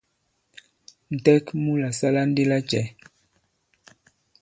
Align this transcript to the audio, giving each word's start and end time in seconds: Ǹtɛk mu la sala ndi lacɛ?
Ǹtɛk 1.15 1.45
mu 1.63 1.73
la 1.81 1.89
sala 1.99 2.21
ndi 2.29 2.43
lacɛ? 2.51 2.81